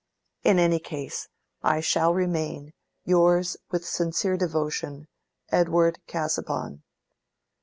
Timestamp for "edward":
5.51-5.99